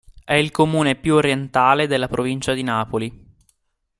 È 0.25 0.33
il 0.33 0.49
comune 0.49 0.95
più 0.95 1.13
orientale 1.13 1.85
della 1.85 2.07
provincia 2.07 2.53
di 2.53 2.63
Napoli. 2.63 3.25